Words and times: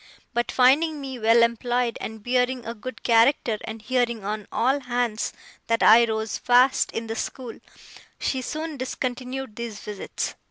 But, 0.33 0.51
finding 0.51 0.99
me 0.99 1.19
well 1.19 1.43
employed, 1.43 1.95
and 2.01 2.23
bearing 2.23 2.65
a 2.65 2.73
good 2.73 3.03
character, 3.03 3.59
and 3.65 3.83
hearing 3.83 4.23
on 4.25 4.47
all 4.51 4.79
hands 4.79 5.31
that 5.67 5.83
I 5.83 6.05
rose 6.05 6.39
fast 6.39 6.91
in 6.91 7.05
the 7.05 7.15
school, 7.15 7.59
she 8.19 8.41
soon 8.41 8.77
discontinued 8.77 9.55
these 9.57 9.77
visits. 9.79 10.33